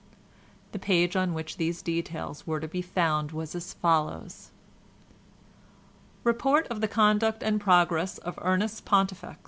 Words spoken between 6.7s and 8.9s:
THE CONDUCT AND PROGRESS OF ERNEST